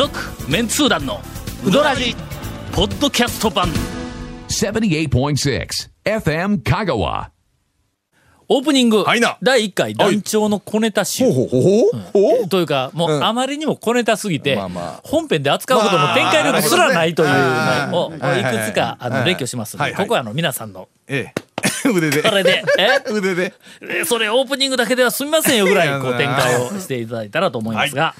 [0.00, 0.18] 続
[0.48, 1.20] メンツー団の
[1.62, 2.16] ウドラジ
[2.72, 3.68] ポッドキャスト版。
[4.48, 5.68] 78.6
[6.06, 7.28] FM Kagawa.
[8.48, 9.36] オープニングはいな。
[9.42, 11.30] 第1回団長の小ネタ集。
[11.30, 12.48] ほうほうほうほう。
[12.48, 13.22] というかもううん。
[13.22, 15.00] あまりにも小ネタすぎてまあまあ。
[15.04, 18.40] 本編で扱うことの展開力すらないというまあのをはい。
[18.40, 19.24] いくつかあのはい。
[19.26, 19.98] 列挙しますのはいはい。
[19.98, 20.88] でここはあの皆さんの。
[21.08, 21.34] え
[21.84, 21.90] え。
[21.94, 22.22] 腕で。
[22.22, 22.64] これで。
[22.80, 23.02] え？
[23.12, 23.52] 腕で。
[23.82, 28.14] えそれオープニングだけでは済みませんよぐらいこう展開をしていただいたらと思いますが、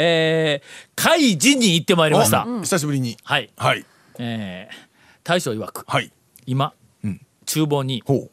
[0.00, 2.46] えー、会事に行ってまいりました。
[2.46, 3.16] お久しぶりに。
[3.24, 3.50] はい。
[3.56, 3.84] はい。
[4.20, 4.76] えー、
[5.24, 6.12] 大将曰く、はい。
[6.46, 6.72] 今、
[7.44, 8.30] 厨房にほう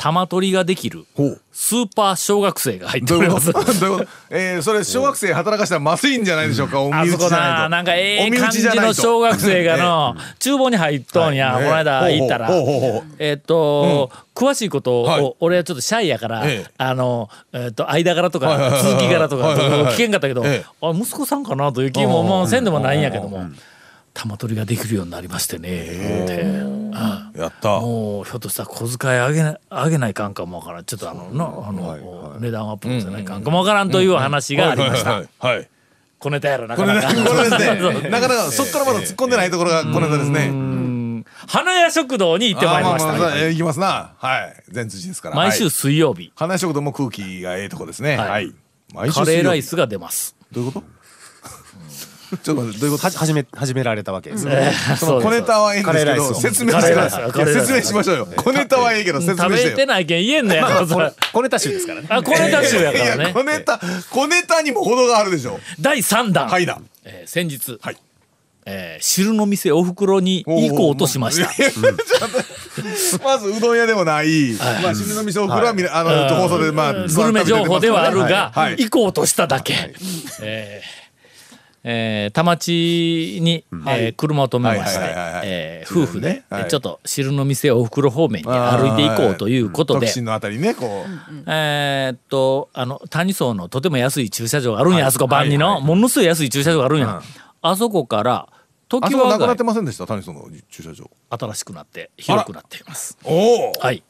[0.00, 1.04] 玉取りができる
[1.52, 3.52] スーパー小学生が入っております。
[3.52, 3.64] と？
[3.80, 6.78] どういう えーそれ小学生働かしたらまずいんじゃないでしょうか？
[6.80, 11.64] おあそこ身内じゃないな、なんかええ感じの小学生がの、 厨房に入っとんや、はい。
[11.64, 12.46] この間行ったら。
[12.46, 12.92] ほうほうほう。
[12.92, 13.02] ほう。
[13.18, 15.20] えっと、詳しいことはい。
[15.20, 23.42] を、俺はちょっとシャイやからええ、あの、えっと、間柄とか、続き柄とか、はいはいはい聞けんかったけど、ええあ、息子さんかなという気も、もうせんでもないんやけども、
[24.20, 26.90] 玉取りができるようになりましてね、
[27.36, 27.78] やった。
[27.78, 30.84] もうひょっとしたら小遣いあげなあげないかんかもわからん。
[30.84, 35.56] ちょっとあのなあの、値段アップもせないかんかもわからんという話がありました、はいはいはい。
[35.58, 35.68] はい
[36.18, 37.06] 小ネタやろなかなか。
[37.06, 38.50] これですそうねなかなか。
[38.50, 40.50] そっからまだ突っ込んでないところがこの間ですね。
[41.46, 44.14] 花屋食堂に行ってまいりました、えー行きますな。
[44.18, 44.64] はい。
[44.68, 45.36] 全辻ですから。
[45.36, 45.70] 毎週はい。
[45.70, 48.16] 水曜日、花屋食堂も空気がええとこですね。
[48.16, 48.52] はい。
[48.92, 50.34] カレーライ水スが出ます。
[50.50, 50.86] どういうこと？
[52.44, 53.06] ちょっと待ってどういうこと？
[53.06, 54.52] は始め始められたわけですね。
[54.54, 58.28] えーその小ネタはええんですけど説明してくださいカレーライス説明しましょうよ。
[58.36, 60.68] 小ネタはええけど説食べ明してよてないけん言えんのや
[61.32, 62.08] 小ネタ集ですからね。
[62.10, 65.58] あ小ネタ集やかいやらね小ネタ小ネタにも程があるでしょ。
[65.80, 66.78] 第3弾、はいな。
[67.04, 67.96] えー先日、はい。
[68.66, 71.48] えー汁の店おふくろに行こうとしました。
[73.24, 78.76] まずうどん屋でもない、まあ、新の店お風呂はみな、あの、放送で、まあ、グルメ情報ではあるが、はい。
[78.78, 79.74] 行こうとしただけ。
[80.42, 80.97] えー
[81.84, 85.00] えー田町に、えー車を止めまして
[85.44, 86.62] えー夫婦で、はい。
[86.62, 91.34] えーちょっと汁の店おふくろ方面に歩いていこうということでのあたりね、こう。
[91.46, 95.04] えーっとあの谷荘のとても安い駐車場があるんや、はい。
[95.06, 97.22] あそこ万里の、はいはいものすごい安い駐車場があるんや、うん。
[97.62, 101.10] あそこからあ時そこなくなはってませんでした、谷さんの駐車場。
[101.30, 103.18] 新しくなって広くなっています。
[103.22, 103.72] おお。
[103.78, 104.02] はい、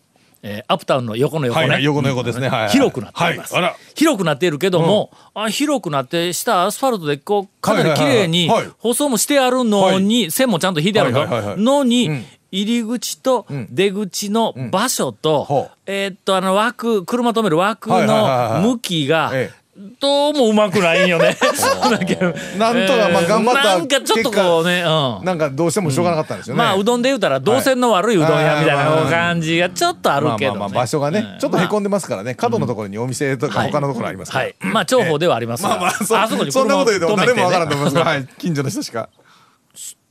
[0.42, 2.48] えーアップタウンの横の横ね、はいはい、横の横ですね。
[2.48, 2.70] はいはい。
[2.70, 3.74] 広くなっています、はい。
[3.94, 12.24] 広くなっているけども、あ広くなって下アスファルトでこうかなり綺麗に舗装もしてあるのに、線もちゃんと引いてあるの,、のに、うん。
[12.50, 15.78] 入り口と出口の場所と、ほう。
[15.86, 19.50] えーっとあの枠車止める枠の向きがえ
[20.00, 21.36] どうもうまくないんよね。
[22.58, 25.24] なんとかまあ頑張ったなんかちょっとこうね、うん。
[25.24, 26.58] なんかどうしてもしょうがなかったんですよね。
[26.58, 34.44] まあうどんで言うたら動線の悪いうどん屋みたいな感じがちょっとあるけど、ねまあ場所がね、ちょっとへこんででますからね、角のところにお店とかはい他のところありますから。
[34.44, 34.56] はい。
[34.60, 39.08] まあ重宝ではありますが、まあまあ、そそこにそんなこと言うても誰もわからんと思いますが、はい、近所の人しか。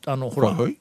[0.06, 0.78] あのほら、はい。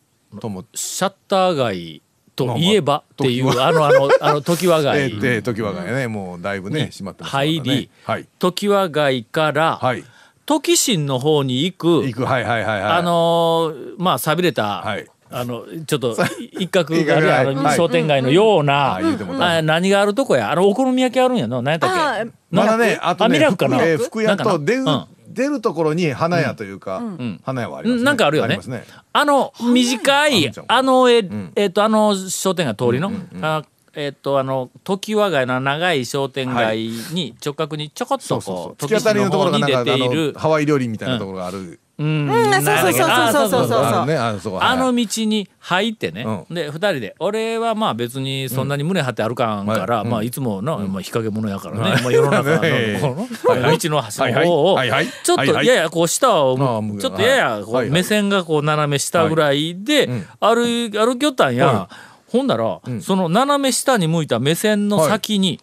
[0.74, 2.02] シャッター街
[2.36, 7.50] といえばっていう、あのあのあの常盤 え街、ーで時はがね、もうだいぶね、閉まってますからね。
[7.50, 8.26] 入りはい。
[8.38, 10.04] 常盤街から、はい。
[10.44, 12.92] 時新の方に行く、行く、はいはいはいはい。
[12.92, 15.06] あのーまあ寂れた、はい。
[15.28, 16.16] あのちょっと
[16.52, 17.76] 一角があるあのはい。
[17.76, 19.56] 商店街のような、あ言うてもうた。
[19.56, 20.52] あ何があるとこや。
[20.52, 22.30] あのお好み焼きあるんやの何やったっけ？
[22.52, 23.82] まだね、あとね、あミラクかな？
[23.82, 24.50] えー福屋なんかな？
[24.52, 25.04] と出るうん
[25.36, 27.02] 出るところに花屋というか、
[27.44, 28.04] 花屋はありますね。
[28.04, 28.84] なんかあるよねりますね。
[29.12, 33.62] あの短いあのええっとあの商店街通りのあ
[33.94, 38.66] えっとあの常盤街の長い商店街に直角にちょこっとそうそうそう。
[38.68, 41.80] こう突き当たりのところが出ているのハワイ料理みたいなところがある。
[41.98, 42.28] うん。
[42.28, 50.08] うんそうそうそうそうあそうそうね、あの道に入ってね、うで二人で俺はまあ別にそんなに胸張って歩かんから、はい。
[50.08, 54.78] まあいつもの、まあ、日陰者やからね、まあ、世の中の道の端の方を
[55.22, 56.56] ちょっとややこう下を
[57.00, 60.08] ちょっとややこう目線がこう斜め下ぐらいで
[60.40, 61.88] 歩い歩きよったんや、
[62.28, 65.60] ほんなら、その斜め下に向いた目線の先に、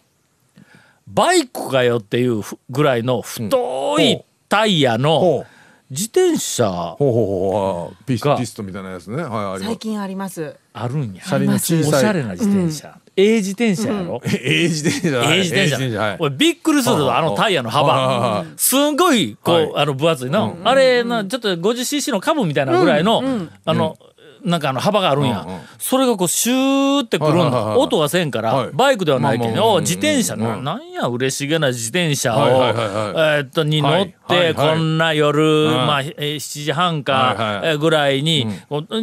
[1.06, 5.46] バイクかよっていうふぐらいの太いタイヤの
[5.94, 9.22] 自転車ほうほうほうほうピスがピストみたいなやつね。
[9.22, 9.64] はい、あります。
[9.64, 10.56] 最近あります。
[10.72, 11.22] あるんや。
[11.22, 11.94] 車輪の小おし。
[11.94, 12.98] ゃれな自転車。
[13.16, 14.20] ええ自転車やろ？
[14.24, 15.22] ええ自転車。
[15.22, 16.00] ええ自転車。
[16.00, 16.16] はい。
[16.18, 18.44] 俺びっくりするぞ、あのタイヤの幅は。
[18.56, 20.52] すんごい、こう、はいあの、分厚いな。
[20.64, 23.22] あれな、ちょっと 50cc の株みたいなぐらいの、
[23.64, 23.96] あの、
[24.44, 25.46] なんかあの幅があるんや、
[25.78, 28.70] それがこうシューってくるんだ、音がせんから、はい。
[28.72, 30.36] バイクではないけど、自転車。
[30.36, 35.72] の、うんなんや嬉しげな自転車を、えーっとに乗って、こんな夜、ん。
[35.86, 38.46] まあ、えー7時半か、ぐらいに、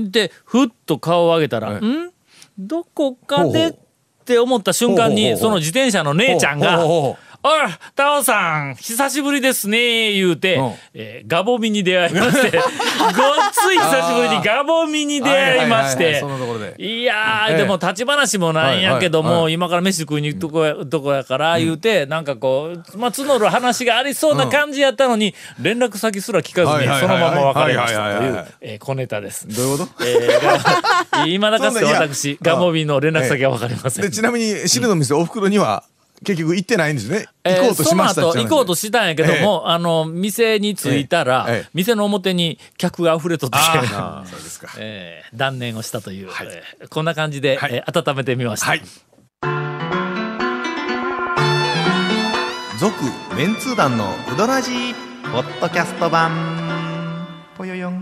[0.09, 1.85] でふっと顔を上げたら、はい。
[1.85, 2.11] ん？
[2.59, 3.73] どこかでっ
[4.23, 6.85] て思った瞬間にその自転車の姉ちゃんが
[7.43, 7.61] おい、
[7.95, 10.73] タオさん、久しぶりですね、言うて、うん。
[10.93, 12.63] えーガボミに出会いまして、 ごっ
[13.51, 17.57] つい久しぶりにガボミに出会いましはいはいはいはいてそんなところで、いやー、ええ。
[17.57, 19.53] でも立ち話もなんやけども、はいはいはい。
[19.53, 28.43] 今から飯食いに行くとこや,、とこやから言うて、なんかこう、まあ、募る話がありそうな感じやったのに、連絡先すら聞かずに、はいはいはいそのまま別れましたといはいはいはいはい。
[28.43, 29.47] うえー小ネタです。
[29.47, 30.05] どういうこと？
[30.05, 34.05] えーが今だかつてそんないや私、ガモビの連絡先は分かりません。
[34.05, 35.83] でちなみに汁の店お袋には
[36.23, 37.25] 結局行ってないんですね。
[37.43, 41.55] えー行こうとしましたその後行こうとししたんやけども、あの店に着いたら、ええ。
[41.55, 41.69] ええ。
[41.73, 43.57] 店の表に客が溢れとって、
[44.29, 44.69] そうですか。
[44.77, 48.67] えー断念をしたという、えーこんな感じで、えー温めてみました。
[48.67, 48.81] はい。
[52.79, 52.95] 続
[53.35, 54.93] メンツー団のウドラジー
[55.31, 56.31] ポッドキャスト版。
[57.57, 57.95] ぽよよん。
[57.95, 58.01] わ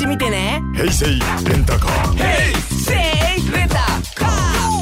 [0.00, 0.62] ジ見てね。
[0.74, 2.16] 平成レンタカー。
[2.72, 2.94] セ
[3.38, 3.74] イレンタ
[4.14, 4.24] カ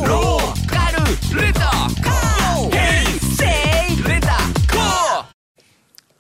[0.05, 0.09] ー。
[0.09, 2.71] ローカルレンタカー。
[2.71, 3.45] ヘイセ
[4.01, 5.25] イレンタカー。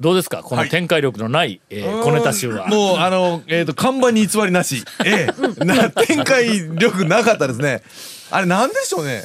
[0.00, 0.42] どうですか？
[0.42, 2.66] この展開力のない、えー小ネタ集は。
[2.66, 5.28] もうあの、えー、と看板に偽りなし、え
[5.60, 5.64] え。
[5.64, 7.84] な展開力なかったですね。
[8.32, 9.22] あれなんでしょうね。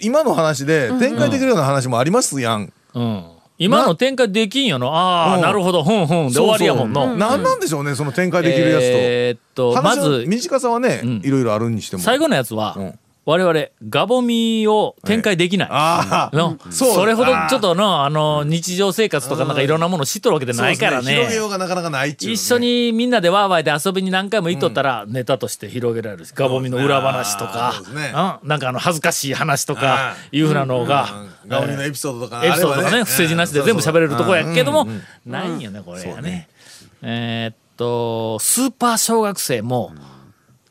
[0.00, 3.24] 今の話で展開できるような話もありますやん、うん
[3.58, 4.94] 今の展開できんよの？
[4.94, 5.42] ああ、うん。
[5.42, 5.82] なるほど。
[5.82, 6.28] ふんふん。
[6.28, 7.00] で終わりやもんの。
[7.02, 11.20] そうそうなんなんでしょうねその展開できるやつと、えーっとまず短さはね、ん。
[11.24, 12.02] いろいろあるにしても。
[12.02, 15.68] 最後のやつは、うん我々ガボミを展開できない。
[15.72, 21.02] ああのそれほどちょっとのあの日常生活とかなんかいろんなもの知っとるわけでないからね。
[21.02, 22.34] そうです広げようがなかなかないっちゅうね。
[22.34, 26.24] 一緒にみんなでワーワーで遊びに何回も行っとったらネタとして広げられる。
[26.24, 27.74] しガボミの裏話とか。
[27.92, 28.12] ね。
[28.42, 28.48] うん。
[28.48, 31.08] なんかあの恥ずかしい話とかいうふうなのが。
[31.20, 33.04] うんガオニのエピソードとかエピソードとかね。
[33.04, 34.88] 不正字なしで全部喋れるとこやけどもうん。
[34.88, 35.02] うん。
[35.26, 36.48] ないんよねこれがね。
[37.02, 40.15] えーっとスーパー小学生もうです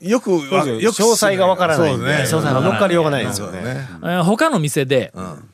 [0.09, 3.61] よよく詳細がわからないんで、そうですね詳細が乗っかりようがないですよね。
[3.63, 5.49] ねえー他の店でん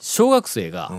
[0.00, 0.92] 小学生が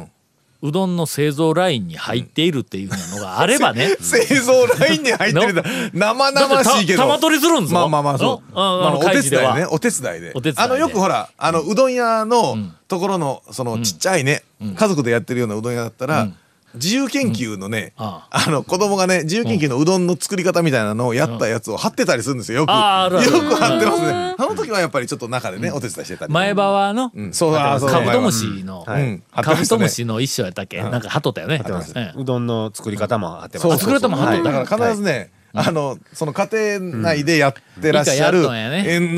[0.61, 8.55] うどんの製造ラインに入っているっていうふうなのがあればね 製造ラインに入ってるんだ生々しいけど玉取りするんぞまあまあまあそう。
[8.55, 10.31] のあまあお手伝いね、お手伝いで。
[10.33, 14.43] お手伝いであのよくほら、あのうどん屋のところのそのちっちゃいね、
[14.75, 16.29] 家族でやってるようなうどん屋だったら。
[16.75, 18.49] 自由研究のね、ああ。
[18.49, 22.69] の子供がね自由研究のうどんの作り方みたいなのをやったやつを貼ってたりするんですよよく。
[22.71, 23.31] あるある。
[23.31, 24.07] よく貼ってますね。
[24.11, 26.33] あの時はやっぱりちょっと中でねお手伝いしてたり。
[26.33, 27.33] 前歯はのうん。
[27.33, 29.03] そうあーそうカブトムシのはい。
[29.03, 29.23] うん。
[29.31, 30.81] カブトムシの一種やったっけ？
[30.81, 31.57] なんか貼っとったよね。
[31.57, 31.93] ってます。
[31.95, 33.69] ええうどんの作り方もあってます。
[33.69, 34.51] そう作り方も貼っとった。
[34.51, 38.49] だから必ずね、あのその家庭内でやってらっしゃるの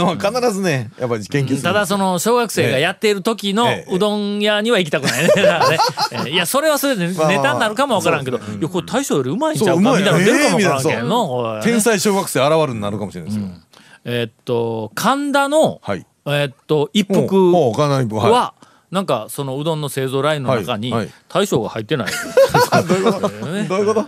[0.08, 1.62] は必ずねやっぱり研究する。
[1.62, 3.96] ただその小学生がやっている時のええ。
[3.96, 5.30] うどん屋には行きたくないね。
[5.34, 5.78] ね。
[6.12, 6.30] ええ。
[6.32, 8.38] いやそれはそれでネタになるかもわからんけど。
[8.38, 11.60] いやこれ大将よりうまいんちゃうかみたいなの出るかもわからんけんのこれ。
[11.60, 13.48] ね天才小学生現るになるかもしれないですよ、
[14.04, 16.06] えーっと神田の、はい。
[16.26, 18.54] えーっと一服はは、
[18.92, 21.00] なんかそのうどんの製造ラインの中にはい。
[21.02, 21.14] はい。
[21.30, 22.12] 大将が入ってない、い、
[22.70, 23.30] どういうこと？
[23.30, 24.06] どういうこと？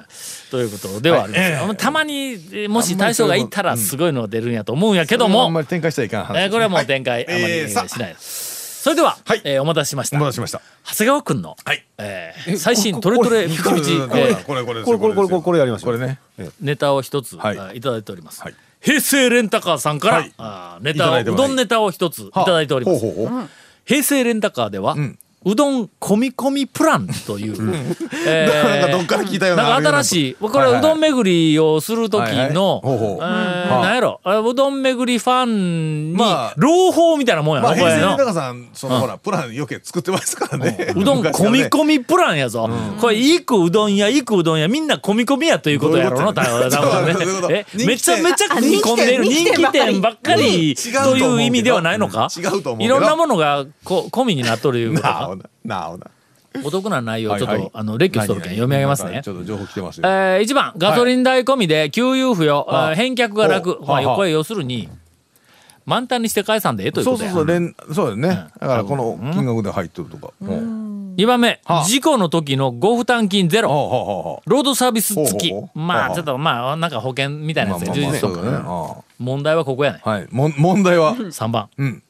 [0.49, 1.51] ということではあります、はい。
[1.51, 1.75] ええ。
[1.75, 9.41] たまにえもし大将がいたらすごいのが出るんやと思うんやけども、あんまり展開しちゃいかん話えーこれはもう展開あまりしないそれでは、はい。
[9.43, 10.15] えーお待たせしました。
[10.17, 10.61] お待たせしました。
[10.85, 11.85] 長谷川君の、はい。
[11.97, 15.93] えー最新トレトレ福道、えーこれこれこれこれこれこれこれやりましょう。
[15.93, 16.19] これね。
[16.61, 17.59] ネタを一つ、はい。
[17.59, 18.55] あいただいております、はい。
[18.79, 20.33] 平成レンタカーさんから、はい。
[20.37, 23.49] あーネタをうどんネタを一ついただいております、ほうほうほう。
[23.83, 25.19] 平成レンタカーでは、ん
[25.51, 27.55] うどん込み込みプランという、
[28.25, 32.53] えーなんかどっから聞いたようななんか新しいこれはうどん巡りをする時の、はいはい。
[32.53, 33.17] ほうほう。
[33.17, 34.21] えーなんやろ。
[34.23, 37.85] あうどん巡りファンにまあ朗報みたいなもんやろ、まあの。
[37.85, 40.93] レンタカーさんそのほらプラン余計作ってますからね。
[40.95, 42.69] うどん込みみ込みプランやぞ、
[43.01, 46.43] これいくうどん屋いくうどん屋みんな込み込みやということやろな
[47.49, 52.27] えめちゃめちゃ混んでるあ人気店ばっかりという意味ではないのか？
[52.37, 56.07] 違うと思ういろんなものがこ込みになっとるいうことかなあな。
[56.63, 57.71] お得な内容をちょっと、はいはい。
[57.73, 59.21] あの列挙しとるけん読み上げますね。
[59.23, 59.29] ち。
[59.29, 60.07] ょっと情報来てますよ。
[60.07, 64.89] えー、1番ガソリン代込みで給油不要、はいえー返却が楽、まあ、これ要するに
[65.85, 67.31] 満タンにして返さんでええというそうことや。
[67.31, 68.47] そうそう連そうだよね。
[68.59, 70.33] だからこの金額で入ってるとか。
[70.41, 71.15] うん。
[71.17, 71.83] 2番目、はあ。
[71.85, 75.53] 事故の時のご負担金ゼロ、ロードサービス付き。
[75.73, 76.11] まはあ。
[76.11, 78.57] あちょっとまあなんか保険みたいなやつで充実しとくそうだね。
[78.63, 80.27] あ問題はここやねあはい。
[80.29, 81.69] もん 問題は？3番。
[81.77, 82.03] うん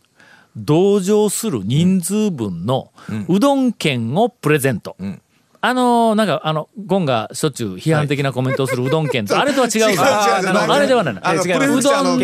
[0.57, 2.91] 同乗する人数分の
[3.29, 5.21] うどん券をプレゼント、ん
[5.61, 12.17] あのーなんかあのゴンがしょっちゅう批判的なコメントをするうどん県と あれとは違う違う違うあれではないあの違うプレフェクチャーの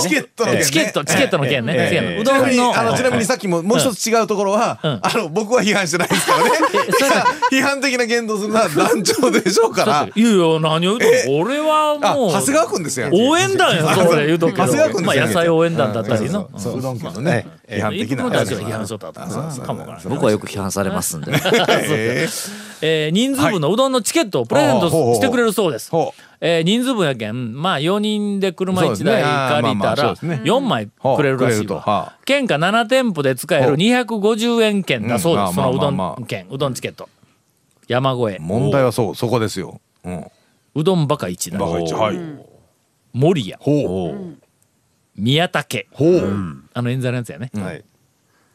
[0.00, 1.74] チケットのチケットチケットの件ね。
[1.76, 1.96] ええ。
[1.96, 5.00] 違うのうちなみにどんのあのちなみにさっきももう一つ違うところは、うん。
[5.02, 6.50] あの僕は批判してないですからね。
[7.50, 10.08] 批判的な言動するのは団長でしょうから。
[10.14, 13.08] いやいや何を言うとえ俺はあもう長谷川君ですよ。
[13.12, 16.48] 応援団やそれ言うと君まあ野菜応援団だったりの。
[16.56, 17.46] そううどん県のね。
[17.68, 18.24] 批判一的な。
[20.08, 21.32] 僕はよく批判されますんで。
[21.86, 22.28] え
[22.82, 25.90] えー人数分のうどんのチケットをプレゼントしてくれるそうです。
[26.40, 29.10] えー人数分やけんまあ4人で車1そうですね。
[29.12, 30.40] 台借りたらまあまあそうですね。
[30.44, 31.80] 4枚くれるらしいわ。
[31.80, 32.16] は。
[32.24, 35.48] 県下7店舗で使える250円券だそうです。
[35.50, 37.08] うんそのうどん券うどんチケット。
[37.88, 38.38] 山越え。
[38.40, 40.26] 問題はそうそこですよ、うん、
[40.76, 42.20] うどんバカ一バカはい、
[43.12, 44.36] 守谷ほう。
[45.16, 45.86] 宮武。
[45.92, 47.50] ほう、あの演座のやつやね。
[47.54, 47.84] はい。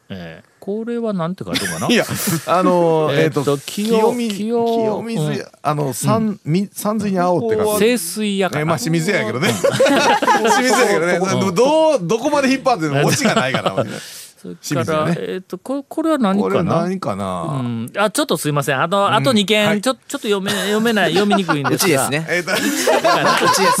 [0.08, 1.86] えーこれはなんて書いてるかな？
[1.86, 2.04] いや
[2.48, 5.44] あのー、えっ、とと清水清清水、うん。
[5.62, 7.78] あの山、み山水に青って書く。
[7.78, 8.70] 清水やかえな。
[8.70, 9.48] まあ清水やけどね。
[9.48, 11.20] 清水やけどね。
[11.40, 13.76] どどうどこまで引っ張ってもオチがないから
[14.36, 16.82] それから、ねえっ、とここれは何これかな。
[16.82, 18.82] 何かな、うん、あちょっとすいません。
[18.82, 19.80] あと、あと2件、はい。
[19.80, 21.86] ちょちょっと読め読めない読みにくいんうですが。
[21.86, 22.26] ちですね。
[22.28, 22.50] えっ、と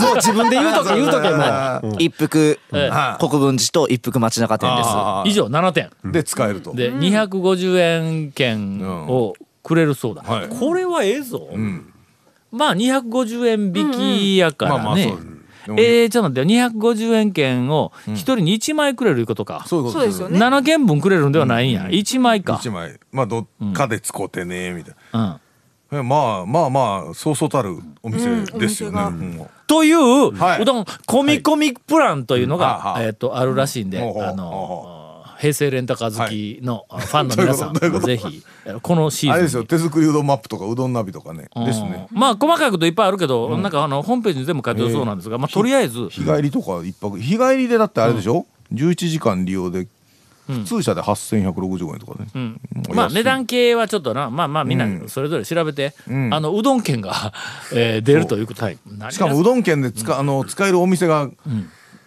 [0.02, 4.88] もう自分で言うとけ言うとけもあー一服えはい国分寺と一服町中店です。
[5.26, 5.90] 以上7点。
[6.04, 6.72] で使えると。
[6.72, 10.48] で、250円券をくれるそうだ、はい。
[10.48, 11.92] これはええぞ、ん。
[12.50, 15.35] まあ250円引きやからね、まあまあ
[15.66, 15.82] そうで。
[15.82, 20.22] もえー、ちょっと待ってよ250円券を1人に1枚くれるいうことか、そういうことです。
[20.22, 20.38] よね。
[20.38, 22.56] 7件分くれるんではないんや、1枚か。
[22.60, 22.98] 一枚。
[23.12, 25.20] まあどっかで使うてねみたいうん。
[25.20, 25.40] な、
[25.92, 29.46] えまあまあまあそうそうたるお店ですよね、うんおうん。
[29.66, 30.62] という、はい。
[30.62, 33.06] うどん込み込みプランというのが、はい。
[33.06, 34.95] えっ、とあるらしいんで、あの
[35.38, 38.42] 平成レンタカー好きのファンの皆さん、どういぜひ
[38.82, 39.64] このシーズンあれですよ。
[39.64, 41.64] 手作りうどんマップとかうどんナビとかねうん。
[41.64, 42.06] ですね。
[42.10, 46.08] まあ細かいこといっぱいあるけど、なんかあのホームページに全部書いてるそうなんですが、まあとりあえず。
[46.08, 49.86] 日帰りとか一泊日帰りでだってあれでしょ、11時間利用で
[50.46, 52.60] 普通車で8165円とかね、うん。
[52.94, 55.08] まあ値段系はちょっとなまあまあみんなうん。
[55.08, 56.32] それぞれ調べて、ん。
[56.32, 57.32] あのうどん券が、
[57.74, 58.64] えー出るということ。
[58.64, 58.78] はい。
[59.10, 61.28] しかもうどん県で使,、あの使えるお店が、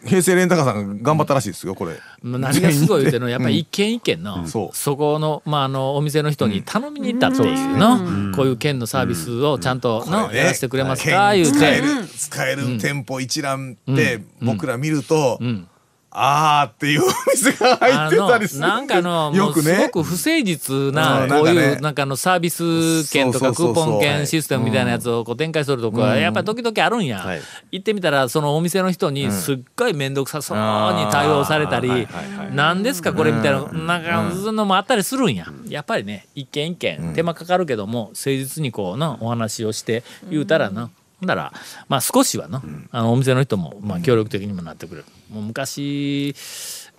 [0.05, 1.99] 平成レンタカーさんが頑張ったらしいですよこれ。
[2.23, 4.75] 何がすごい言うてるのはやっぱり一軒一軒の、そう。
[4.75, 11.59] そこの,、まあ、あのお店の人に頼みに行ったっていうの、こういう県のサービスをちゃんとの、やらせてくれますか言うて。
[11.59, 15.67] 県使える、使える店舗一覧で僕ら見ると、ん
[16.11, 19.89] あーっていうお店が入あってたりするのなんかあのよくね。
[19.93, 27.41] ごく不誠実うなんこういうなんかあのサービス券とかクーポン券システムみたいなやつをこう展開するとこはやっぱり時々あるんや、はい。
[27.71, 32.07] 行ってみたらそのお店の人にすっごい面倒くさそうに対応されたり
[32.53, 35.45] 「何ですかこれ」みたいななんかそういうのもあったりするんや。
[35.67, 40.89] やっぱりね一軒一軒手間かかるけども誠実にこうなお話をして言うたらな
[41.19, 41.53] ほんなら
[41.87, 42.61] まあ少しはな
[42.91, 45.05] あのお店の人もまあ協力的にもなってくれる。
[45.29, 46.35] もう昔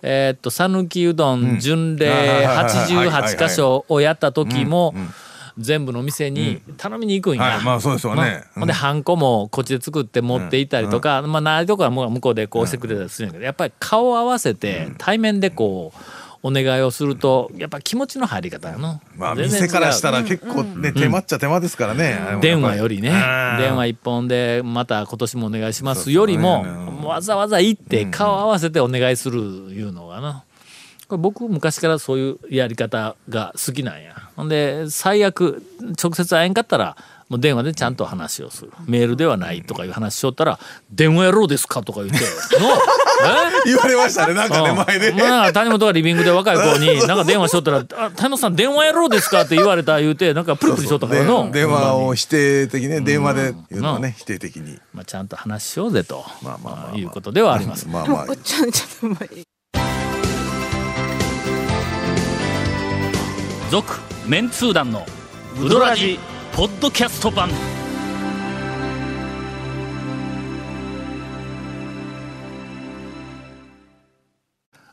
[0.03, 3.33] えーっと讃岐うどん巡礼はいはいはいはい。
[3.35, 4.93] 88箇所をやった時も
[5.57, 8.43] 全部のお店に頼みに行くんや、はいまあそうですよね。
[8.55, 15.99] ほんでハンコもこっちで作って持っていったりとか、まあないとこはもう向こうでこうしてくれたりするんやけどやっぱり顔を合わせて対面でこう
[16.43, 23.11] お願いをするとやっぱ気持ちの入り方やの、まあ店からしたら結構ね、手間っちゃ手間ですからね、電話よりね。
[23.59, 30.43] 電話一本でまた今年もお願いしますよりもわざわざ行って顔合わせてお願いするいうのがな。
[31.07, 34.15] これ僕昔からそういうやり方が好きなんや。
[34.35, 35.61] ほんで最悪
[36.01, 36.95] 直接会えんかったら
[37.31, 38.73] もう電話でちゃんと話をする。
[38.87, 40.59] メールではないとかいう話しよったら
[40.91, 42.17] 「電話やろうですか?」とか言って
[42.59, 43.67] 「のえ？
[43.67, 51.43] 言われましたねなんかね前で、まあ、なんか谷本がリビングで若い子に なんか電話しとったら「あ谷本さん電話やろうですか?」って言われた言うてなんかプリプリしとったからの。
[51.43, 54.77] 電電話を否定的ね電話で言うのはね否定的に。
[54.93, 56.97] まあ、ちゃんと話しようぜと、まあまあまあまあ。
[56.97, 57.87] いうことではあります。
[57.87, 58.25] まあまあ。
[58.43, 59.17] ちょっともう
[63.71, 65.05] 続メンツー団の
[65.63, 66.19] ウドラジ
[66.53, 67.49] ポッドキャスト版。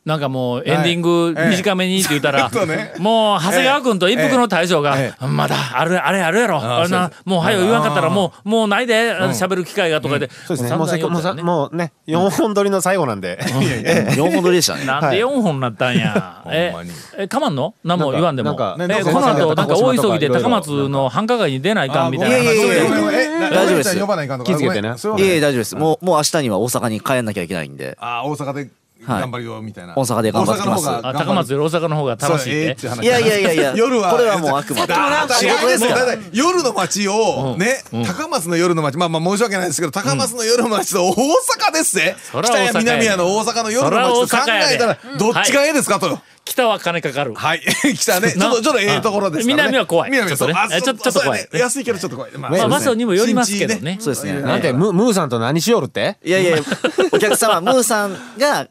[0.09, 2.95] なんかもうエンディングはい短めにって言ったら、え えそうね。
[2.99, 6.59] もう長谷川君と一服の大将が、えまだあれあれあるやろ。
[6.63, 10.77] あれなもうはよ言わんかったらもうもうないで喋る機会がとかで、そうですね。
[10.77, 11.43] もうせもうね。
[11.43, 13.39] もうね4本撮りの最後なんで。
[13.43, 14.87] 4本撮りでしたね。
[14.87, 16.43] なんで4本になったんや。
[16.51, 16.73] え
[17.19, 18.53] え、かまんの何も言わんでも。
[18.53, 23.97] え、この後、ななんんか大急ぎで高松の繁華街に出ないかんみたいな話あごめんいやいやいやごめんごめんえな大丈夫です。
[24.45, 24.95] 気づけてね。
[25.23, 25.77] いえいえ、大丈夫です。
[25.77, 27.99] もう、もう明日には大阪に帰んなきゃいけないんで。
[28.01, 28.71] あ大阪ではい
[29.09, 29.95] 頑張るよみたいな。
[29.97, 30.85] 大阪で頑張ってきます。
[30.85, 32.87] 大阪の方があ高松より大阪の方が楽しいって。
[32.87, 33.05] いう話。
[33.05, 34.95] いやいやいやいや 夜はこれはもうあくまで
[35.35, 36.07] 仕事ですから。
[36.07, 46.19] だって夜の街をね、高松の夜の街まあまあ申し訳ないですけど高松の夜の街と大阪ですぜ、北や南やの大阪の夜の街と考えたらどっちがええですかと。
[46.49, 47.35] 北は金かかる。
[47.35, 47.61] はい、
[47.95, 48.33] 来たね。
[48.33, 49.63] ちょっと、ちょっとええところですからね。
[49.65, 50.11] 南は怖い。
[50.11, 50.69] 南はちょっとね。
[50.73, 51.49] えちょっと怖い。
[51.53, 52.33] 安いけどちょっと怖い。
[52.39, 53.99] まあまあ場所にもよりますけどね。
[54.01, 54.41] そうですね。
[54.41, 56.17] なんてムムーさんと何しよるって？
[56.25, 56.59] いやいや
[57.13, 58.67] お客様ムーさんが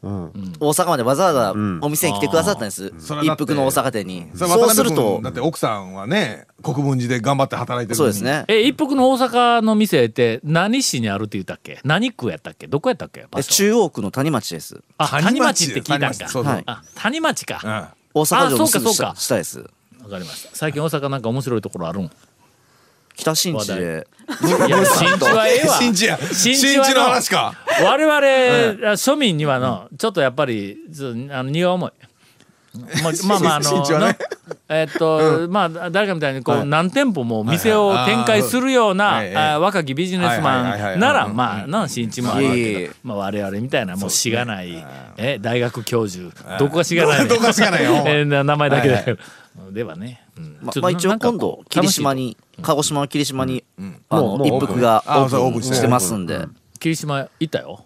[0.59, 2.93] 大阪までわざわざお店に来てくださったんです。
[2.99, 4.27] それはだって一服の大阪店に。
[4.35, 5.19] そうすると。
[5.23, 8.13] だって奥さんはね、国分寺で頑張って働いてるのに。
[8.13, 8.37] そうです。
[8.39, 8.45] ね。
[8.47, 11.79] え一服の大阪の店って何市にあるって言ったっけ？
[11.83, 12.67] 何区やったっけ？
[12.67, 13.25] どこやったっけ？
[13.29, 13.53] 場え所。
[13.53, 14.81] 中央区の谷町です。
[14.97, 16.17] あ谷谷町町って聞いたんか。
[16.17, 17.61] 谷町はいあ谷町か。
[17.63, 17.69] うん。
[17.69, 19.13] わ大阪城のあそうすぐかそうか。
[19.15, 19.63] 下下です。
[20.09, 20.55] かりました。
[20.55, 22.03] 最近大阪なんか面白いところあるん？
[22.03, 22.09] い
[23.17, 24.07] 北新地で。
[24.69, 25.75] や 新地はええわ。
[25.77, 26.19] 新地や。
[26.31, 27.53] 新新地の話か。
[27.83, 30.77] 我々、庶民にはのちょっとやっぱり
[31.31, 31.91] あの荷が重い。
[33.01, 34.15] まあまあまああの
[34.69, 39.23] えっと、まあ誰かみたいにこう、何店舗も店を展開するような、
[39.59, 41.35] 若きビジネスマンならうん。
[41.35, 44.85] まあな新地もあるわけどまあ我々みたいなもうしがない。
[45.17, 46.29] え大学教授。
[46.59, 49.17] どこがしがないどこがしがないよ 名前だけはいで
[49.71, 50.57] ではね、うん。
[50.61, 53.63] ままあ一応今度霧島に鹿児島の霧島に
[54.09, 56.45] あのもうもう一服があオープンそうオープンしてますんで。
[56.79, 57.83] 霧島行ったよ？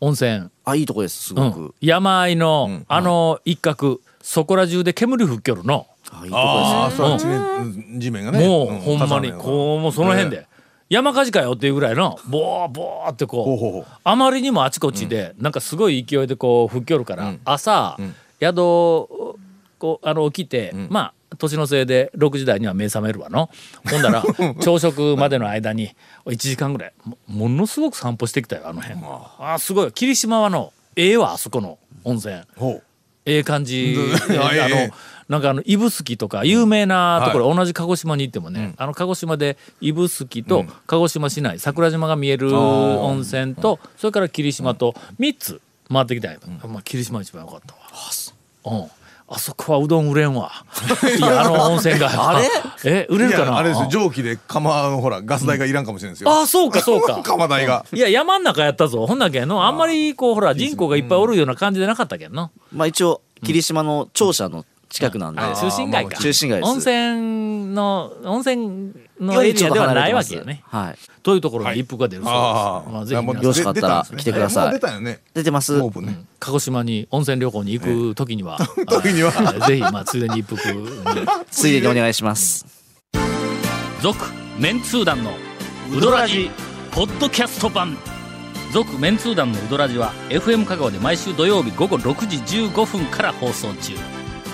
[0.00, 0.50] 温泉。
[0.64, 1.60] あいいとこですすうごく。
[1.60, 8.46] ん、山あいの、あの一角そこら中で煙吹っきょるの、あいいとこですそう、地面、地面がね。
[8.46, 8.78] もう、ん。
[8.80, 10.30] ほんまにこうもうその辺。
[10.30, 10.46] で、
[10.88, 13.86] 山火事かよっていうぐらいのボーボーってこうほうほうほう。
[14.02, 17.96] あまりにもあちこちで、なんかすごい勢いでこう吹っきょるから、朝、
[18.40, 19.25] 宿
[19.78, 23.50] こうあの起きて、まあ年のせいで6時台には目覚めるわの。
[23.90, 24.24] ほんだら
[24.62, 29.00] 朝食までの間に1時間ぐらいもものすごく散歩してきたよあの辺。
[29.38, 29.58] あ。
[29.58, 29.92] すごい。
[29.92, 32.34] 霧島はのええわあそこの温泉。
[33.24, 33.96] ええ感じ。
[33.96, 34.38] うん。
[34.40, 34.88] あええ。
[34.88, 34.94] の
[35.28, 45.60] なんかあの指宿とか有名なところ、同じ鹿児島に行ってもね、あの鹿児島で指宿と鹿児島市内桜島が見える温泉とそれから霧島と3つ
[45.92, 47.80] 回ってきたんやけど、まあ、霧島一番良かったわ。
[48.66, 48.90] うん
[49.28, 50.52] あそこはうどん売れんわ。
[51.18, 52.08] いや、あの温泉が。
[52.30, 52.48] あれ？
[52.84, 53.52] え、売れいるかな？
[53.52, 56.30] や、あれですよ、蒸気で釜のほら、ガス代がいらんかもしれないですよ。
[56.30, 57.20] あ、そうか、そうか。
[57.24, 57.84] 釜代が。
[57.92, 59.04] いや、山ん中やったぞ。
[59.04, 62.50] ほんだけんの、あんまりこう、ほら、人口がいっぱいおるような感じでなかったけんの。
[62.72, 64.64] まあ一応霧島の庁舎の
[64.96, 66.16] 近くなんで、中心街か。
[66.16, 66.70] 中心街です。
[66.70, 70.62] 温泉の、温泉のエリアではないわけよね。
[70.64, 70.98] はい。
[71.22, 72.42] というところに一服が出るそうです。
[72.42, 72.90] ああ。
[72.90, 73.42] まあ、ぜひ皆さん。
[73.42, 74.72] よろしかったら来てください。
[74.72, 75.20] 出たよね。
[75.34, 75.78] 出てます。
[75.78, 76.24] オープンね。
[76.40, 79.32] 鹿児島に温泉旅行に行く時には、時には。
[79.36, 80.56] あ ぜひ、まあ、ついでに一服。
[80.56, 80.88] に。
[81.50, 82.64] ついでにお願いします。
[84.00, 84.24] 続
[84.58, 85.32] メンツー団の
[85.92, 86.50] ウドラジ
[86.90, 87.96] ポッドキャスト版。
[88.72, 93.94] 続メンツー団のウドラジは FM 香川で毎週土曜日午後6時15分から放送中